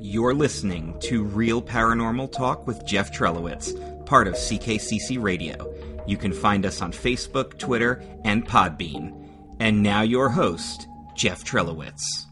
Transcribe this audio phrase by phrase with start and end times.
[0.00, 3.74] You're listening to Real Paranormal Talk with Jeff Trelowitz,
[4.06, 5.74] part of CKCC Radio.
[6.06, 9.28] You can find us on Facebook, Twitter, and Podbean.
[9.58, 12.26] And now your host, Jeff Trelowitz.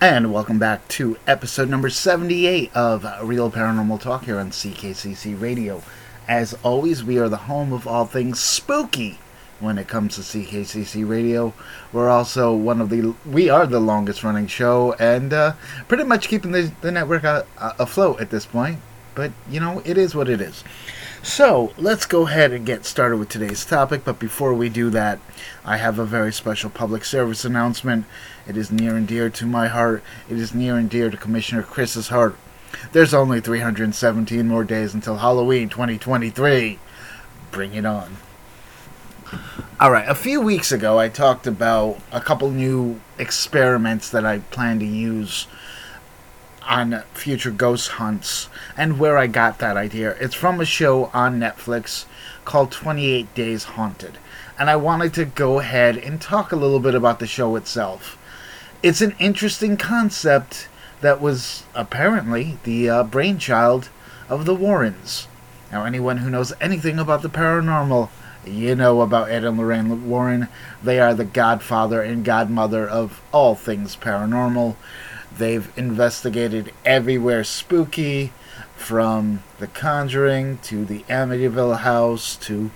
[0.00, 5.80] And welcome back to episode number 78 of Real Paranormal Talk here on CKCC Radio.
[6.26, 9.20] As always, we are the home of all things spooky
[9.64, 11.54] when it comes to CKCC Radio.
[11.92, 15.54] We're also one of the we are the longest running show and uh,
[15.88, 18.78] pretty much keeping the, the network uh, afloat at this point.
[19.14, 20.62] But you know, it is what it is.
[21.22, 24.04] So let's go ahead and get started with today's topic.
[24.04, 25.20] But before we do that,
[25.64, 28.04] I have a very special public service announcement.
[28.46, 30.02] It is near and dear to my heart.
[30.28, 32.36] It is near and dear to Commissioner Chris's heart.
[32.92, 36.78] There's only 317 more days until Halloween 2023.
[37.50, 38.18] Bring it on.
[39.80, 44.38] All right, a few weeks ago, I talked about a couple new experiments that I
[44.38, 45.46] plan to use
[46.62, 50.12] on future ghost hunts and where I got that idea.
[50.20, 52.06] It's from a show on Netflix
[52.44, 54.18] called 28 Days Haunted.
[54.58, 58.16] And I wanted to go ahead and talk a little bit about the show itself.
[58.82, 60.68] It's an interesting concept
[61.00, 63.88] that was apparently the uh, brainchild
[64.28, 65.26] of the Warrens.
[65.72, 68.08] Now, anyone who knows anything about the paranormal
[68.46, 70.48] you know about Ed and Lorraine Warren.
[70.82, 74.76] They are the godfather and godmother of all things paranormal.
[75.36, 78.32] They've investigated everywhere spooky,
[78.84, 82.70] from The Conjuring to the Amityville House to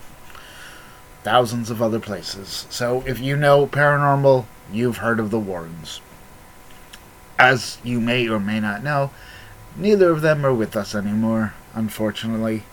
[1.22, 2.66] thousands of other places.
[2.70, 6.00] So if you know paranormal, you've heard of the Warrens.
[7.38, 9.10] As you may or may not know,
[9.76, 12.64] neither of them are with us anymore, unfortunately.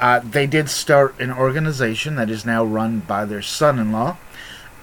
[0.00, 4.16] Uh, they did start an organization that is now run by their son in law.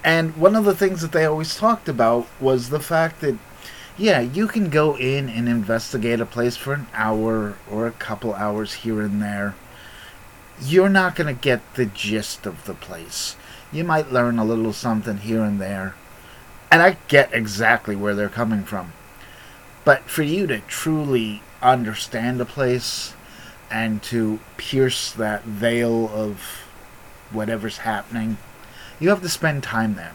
[0.02, 3.36] And one of the things that they always talked about was the fact that,
[3.98, 8.34] yeah, you can go in and investigate a place for an hour or a couple
[8.34, 9.54] hours here and there.
[10.62, 13.36] You're not going to get the gist of the place.
[13.72, 15.94] You might learn a little something here and there.
[16.70, 18.92] And I get exactly where they're coming from.
[19.84, 23.14] But for you to truly understand a place,
[23.70, 26.66] and to pierce that veil of
[27.30, 28.36] whatever's happening,
[28.98, 30.12] you have to spend time there.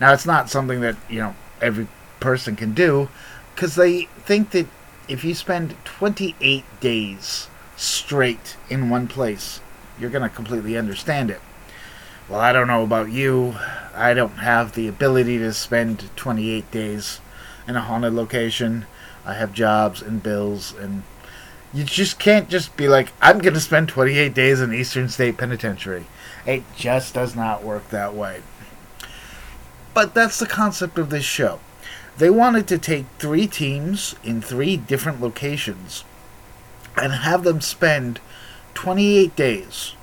[0.00, 1.88] Now, it's not something that, you know, every
[2.20, 3.08] person can do
[3.54, 4.66] because they think that
[5.08, 9.60] if you spend 28 days straight in one place,
[9.98, 11.40] you're going to completely understand it.
[12.28, 13.56] Well, I don't know about you.
[13.94, 17.20] I don't have the ability to spend 28 days
[17.66, 18.86] in a haunted location.
[19.24, 21.02] I have jobs and bills and
[21.72, 25.36] you just can't just be like, I'm going to spend 28 days in Eastern State
[25.36, 26.06] Penitentiary.
[26.46, 28.42] It just does not work that way.
[29.92, 31.60] But that's the concept of this show.
[32.16, 36.04] They wanted to take three teams in three different locations
[36.96, 38.20] and have them spend
[38.74, 39.94] 28 days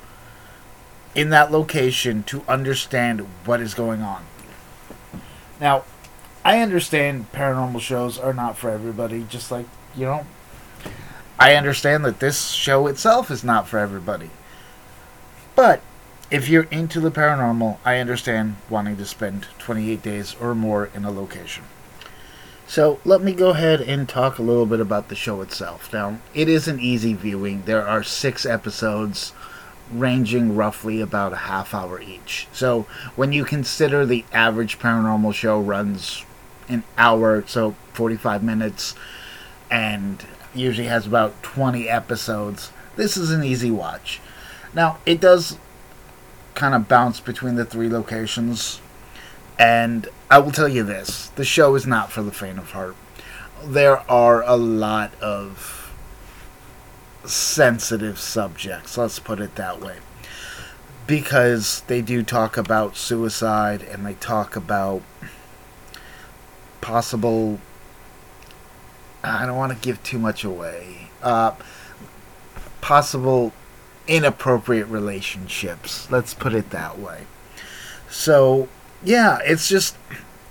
[1.14, 4.26] in that location to understand what is going on.
[5.60, 5.84] Now,
[6.44, 9.66] I understand paranormal shows are not for everybody, just like,
[9.96, 10.26] you know,
[11.40, 14.30] I understand that this show itself is not for everybody.
[15.56, 15.82] But
[16.32, 21.06] if you're into the paranormal, I understand wanting to spend 28 days or more in
[21.06, 21.66] a location.
[22.68, 25.94] So let me go ahead and talk a little bit about the show itself.
[25.94, 27.64] Now, it is an easy viewing.
[27.66, 29.34] There are six episodes
[29.92, 32.48] ranging roughly about a half hour each.
[32.52, 36.26] So when you consider the average paranormal show runs
[36.68, 38.96] an hour, so 45 minutes,
[39.70, 42.72] and usually has about 20 episodes.
[42.96, 44.20] This is an easy watch.
[44.74, 45.58] Now, it does
[46.54, 48.82] kind of bounce between the three locations,
[49.60, 52.96] and I will tell you this the show is not for the faint of heart.
[53.64, 55.94] There are a lot of
[57.26, 59.98] sensitive subjects, let's put it that way.
[61.08, 65.02] Because they do talk about suicide and they talk about
[66.82, 67.60] possible
[69.30, 71.10] I don't want to give too much away.
[71.22, 71.54] Uh,
[72.82, 73.54] possible
[74.08, 76.10] inappropriate relationships.
[76.12, 77.26] Let's put it that way.
[78.10, 78.70] So,
[79.04, 79.98] yeah, it's just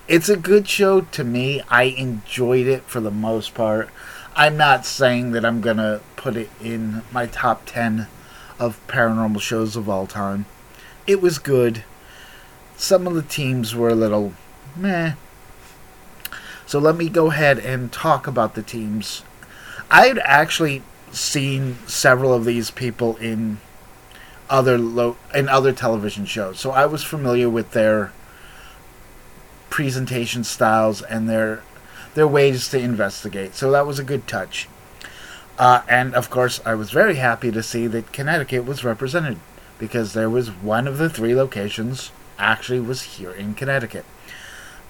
[0.06, 1.62] it's a good show to me.
[1.68, 3.88] I enjoyed it for the most part.
[4.36, 8.08] I'm not saying that I'm going to put it in my top 10
[8.58, 10.46] of paranormal shows of all time.
[11.06, 11.84] It was good.
[12.76, 14.34] Some of the teams were a little
[14.76, 15.14] meh,
[16.66, 19.22] so let me go ahead and talk about the teams.
[19.90, 20.82] I'd actually
[21.12, 23.58] seen several of these people in
[24.50, 28.12] other lo- in other television shows, so I was familiar with their
[29.70, 31.62] presentation styles and their
[32.14, 33.54] their ways to investigate.
[33.54, 34.68] So that was a good touch.
[35.58, 39.38] Uh, and of course, I was very happy to see that Connecticut was represented
[39.78, 44.04] because there was one of the three locations actually was here in Connecticut.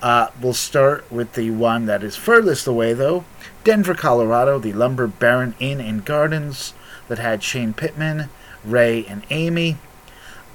[0.05, 3.25] Uh, we'll start with the one that is furthest away, though
[3.65, 6.75] Denver, Colorado, the Lumber Baron Inn and Gardens
[7.09, 8.29] that had Shane Pittman,
[8.62, 9.79] Ray, and Amy.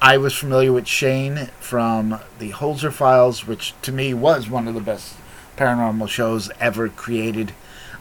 [0.00, 4.74] I was familiar with Shane from the Holzer Files, which to me was one of
[4.74, 5.16] the best
[5.56, 7.50] paranormal shows ever created.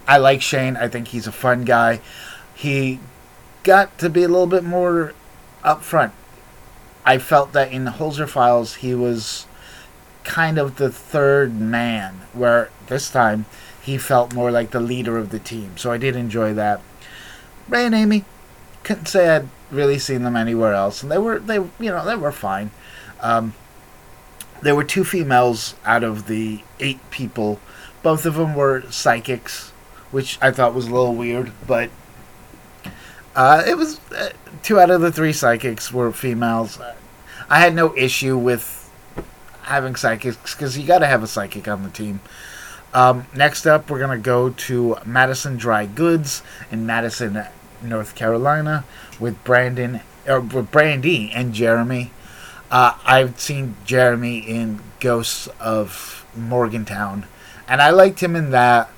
[0.07, 0.77] I like Shane.
[0.77, 1.99] I think he's a fun guy.
[2.53, 2.99] He
[3.63, 5.13] got to be a little bit more
[5.65, 6.11] upfront.
[7.03, 9.47] I felt that in the Holzer Files he was
[10.29, 13.47] kind of the third man, where this time
[13.81, 15.75] he felt more like the leader of the team.
[15.75, 16.81] So I did enjoy that.
[17.67, 18.25] Ray and Amy,
[18.83, 22.15] couldn't say I'd really seen them anywhere else, and they were they you know they
[22.15, 22.69] were fine.
[23.21, 23.55] Um,
[24.61, 27.59] there were two females out of the eight people.
[28.03, 29.71] Both of them were psychics,
[30.11, 31.89] which I thought was a little weird, but
[33.35, 34.29] uh, it was uh,
[34.61, 36.79] two out of the three psychics were females.
[37.49, 38.78] I had no issue with
[39.69, 42.19] having psychics because you got to have a psychic on the team.
[42.93, 47.45] Um, next up, we're gonna go to Madison Dry Goods in Madison,
[47.83, 48.83] North Carolina,
[49.19, 52.11] with Brandon or with Brandy and Jeremy.
[52.71, 57.25] Uh, I've seen Jeremy in Ghosts of Morgantown,
[57.67, 58.89] and I liked him in that.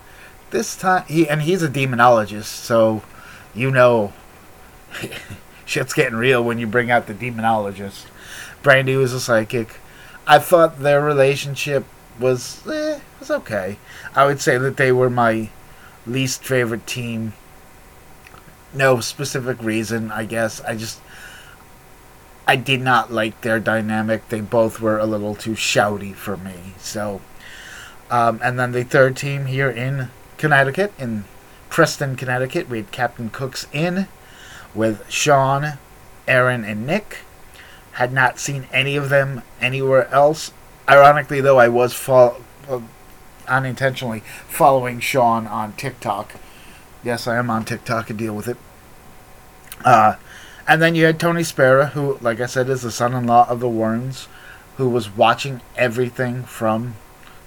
[0.51, 3.03] This time, he and he's a demonologist, so
[3.53, 4.13] you know
[5.65, 8.05] shit's getting real when you bring out the demonologist.
[8.63, 9.79] Brandy was a psychic.
[10.27, 11.85] I thought their relationship
[12.19, 13.77] was eh, was okay.
[14.15, 15.49] I would say that they were my
[16.05, 17.33] least favorite team.
[18.73, 20.61] No specific reason, I guess.
[20.61, 21.01] I just
[22.47, 24.29] I did not like their dynamic.
[24.29, 26.73] They both were a little too shouty for me.
[26.77, 27.21] So,
[28.09, 31.25] um, and then the third team here in Connecticut, in
[31.69, 34.07] Preston, Connecticut, we had Captain Cook's Inn
[34.73, 35.73] with Sean,
[36.27, 37.19] Aaron, and Nick.
[38.01, 40.51] Had not seen any of them anywhere else.
[40.89, 42.81] Ironically, though, I was fo- uh,
[43.47, 46.33] unintentionally following Sean on TikTok.
[47.03, 48.57] Yes, I am on TikTok and deal with it.
[49.85, 50.15] Uh,
[50.67, 53.69] and then you had Tony Spera, who, like I said, is the son-in-law of the
[53.69, 54.27] Warrens,
[54.77, 56.95] who was watching everything from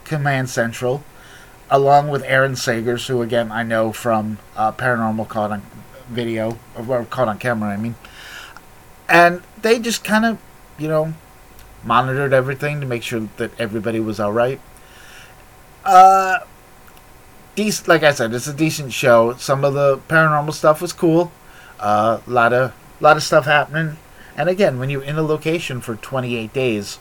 [0.05, 1.03] Command Central,
[1.69, 5.63] along with Aaron Sagers, who again I know from uh, Paranormal Caught on
[6.09, 7.71] Video or Caught on Camera.
[7.71, 7.97] I mean,
[9.09, 10.39] and they just kind of,
[10.79, 11.15] you know,
[11.85, 14.61] monitored everything to make sure that everybody was all right.
[15.85, 16.41] Uh.
[17.87, 19.35] Like I said, it's a decent show.
[19.35, 21.31] Some of the paranormal stuff was cool.
[21.79, 23.97] A uh, lot of lot of stuff happening.
[24.37, 26.99] And again, when you're in a location for 28 days,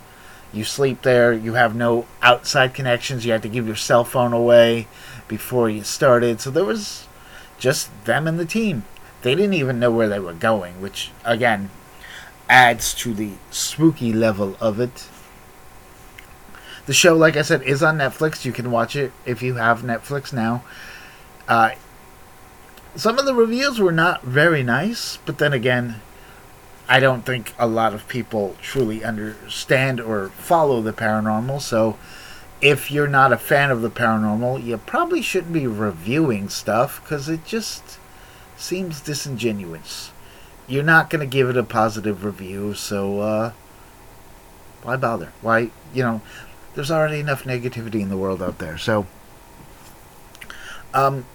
[0.54, 1.34] you sleep there.
[1.34, 3.26] You have no outside connections.
[3.26, 4.88] You had to give your cell phone away
[5.28, 6.40] before you started.
[6.40, 7.08] So there was
[7.58, 8.84] just them and the team.
[9.24, 11.72] They didn't even know where they were going, which again
[12.50, 15.08] adds to the spooky level of it.
[16.86, 18.44] The show, like I said, is on Netflix.
[18.44, 20.64] You can watch it if you have Netflix now.
[21.48, 21.72] Uh,
[22.96, 26.02] some of the reviews were not very nice, but then again,
[26.88, 31.62] I don't think a lot of people truly understand or follow the paranormal.
[31.62, 31.98] So,
[32.62, 37.28] if you're not a fan of the paranormal, you probably shouldn't be reviewing stuff because
[37.28, 37.98] it just
[38.58, 40.13] seems disingenuous.
[40.68, 43.52] You're not going to give it a positive review, so uh,
[44.82, 45.34] why bother?
[45.42, 46.22] Why, you know,
[46.76, 48.78] there's already enough negativity in the world out there.
[48.78, 49.06] So,
[50.94, 51.26] um,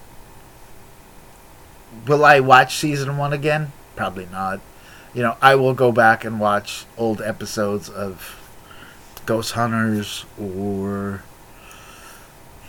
[2.06, 3.73] will I watch season one again?
[3.97, 4.61] Probably not.
[5.14, 8.38] You know, I will go back and watch old episodes of
[9.26, 11.23] Ghost Hunters or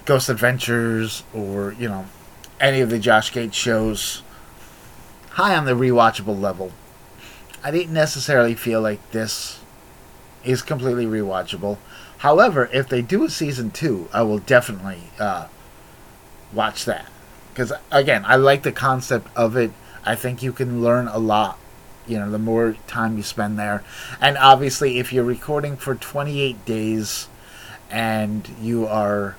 [0.05, 2.05] Ghost Adventures or, you know,
[2.59, 4.23] any of the Josh Gates shows
[5.39, 6.69] high on the rewatchable level.
[7.63, 9.61] I didn't necessarily feel like this
[10.43, 11.77] is completely rewatchable.
[12.17, 15.47] However, if they do a season two, I will definitely uh,
[16.51, 17.05] watch that
[17.53, 19.71] because again, I like the concept of it.
[20.03, 21.57] I think you can learn a lot.
[22.05, 23.81] You know, the more time you spend there,
[24.19, 27.29] and obviously, if you're recording for 28 days,
[27.89, 29.37] and you are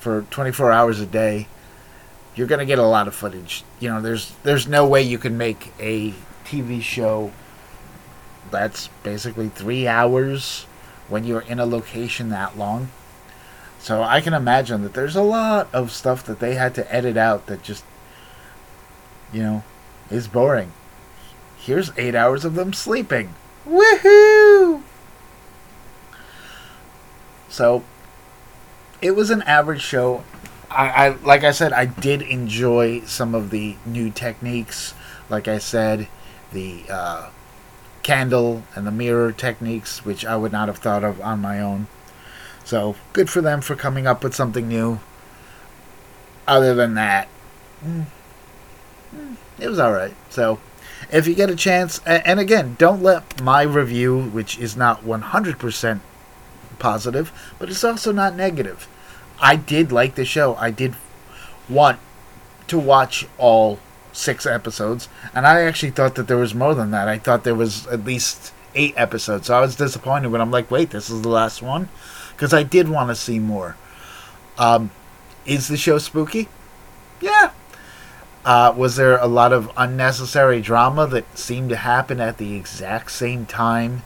[0.00, 1.46] for 24 hours a day,
[2.34, 3.64] you're gonna get a lot of footage.
[3.78, 7.32] You know, there's there's no way you can make a TV show
[8.50, 10.66] that's basically three hours
[11.08, 12.90] when you're in a location that long.
[13.78, 17.16] So I can imagine that there's a lot of stuff that they had to edit
[17.16, 17.84] out that just,
[19.32, 19.64] you know,
[20.10, 20.72] is boring.
[21.56, 23.34] Here's eight hours of them sleeping.
[23.66, 24.82] Woohoo!
[27.48, 27.82] So,
[29.00, 30.24] it was an average show.
[30.70, 34.94] I, I like I said, I did enjoy some of the new techniques.
[35.28, 36.08] Like I said,
[36.52, 37.30] the uh,
[38.02, 41.88] candle and the mirror techniques, which I would not have thought of on my own.
[42.64, 45.00] So good for them for coming up with something new.
[46.46, 47.28] Other than that,
[47.84, 48.06] mm,
[49.14, 50.14] mm, it was all right.
[50.30, 50.58] So
[51.10, 56.00] if you get a chance, and again, don't let my review, which is not 100%
[56.78, 58.88] positive, but it's also not negative.
[59.40, 60.54] I did like the show.
[60.56, 60.94] I did
[61.68, 61.98] want
[62.68, 63.78] to watch all
[64.12, 67.08] six episodes, and I actually thought that there was more than that.
[67.08, 69.46] I thought there was at least eight episodes.
[69.46, 71.88] So I was disappointed when I'm like, wait, this is the last one?
[72.32, 73.76] Because I did want to see more.
[74.58, 74.90] Um,
[75.46, 76.48] is the show spooky?
[77.20, 77.50] Yeah.
[78.44, 83.10] Uh, was there a lot of unnecessary drama that seemed to happen at the exact
[83.10, 84.02] same time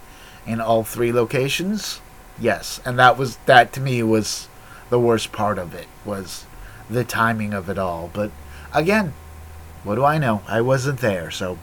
[0.47, 2.01] in all three locations?
[2.39, 4.49] Yes, and that was that to me was
[4.95, 6.47] the worst part of it was
[6.89, 8.09] the timing of it all.
[8.13, 8.31] But
[8.73, 9.13] again,
[9.83, 10.43] what do I know?
[10.47, 11.59] I wasn't there, so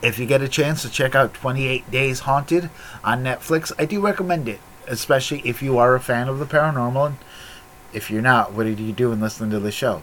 [0.00, 2.70] if you get a chance to check out 28 Days Haunted
[3.02, 7.06] on Netflix, I do recommend it, especially if you are a fan of the paranormal.
[7.06, 7.16] And
[7.92, 10.02] if you're not, what are you doing listening to the show?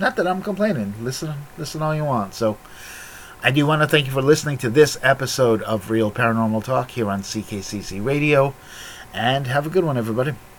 [0.00, 0.94] Not that I'm complaining.
[1.00, 2.34] Listen, listen all you want.
[2.34, 2.58] So,
[3.44, 6.90] I do want to thank you for listening to this episode of Real Paranormal Talk
[6.90, 8.54] here on CKCC Radio,
[9.14, 10.34] and have a good one, everybody.